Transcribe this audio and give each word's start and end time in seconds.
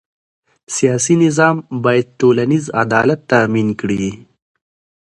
سیاسي 0.75 1.15
نظام 1.23 1.55
باید 1.83 2.05
ټولنیز 2.19 2.65
عدالت 2.83 3.19
تأمین 3.31 3.67
کړي 3.79 4.05